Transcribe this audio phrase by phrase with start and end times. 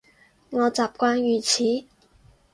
[0.49, 1.85] 我習慣如此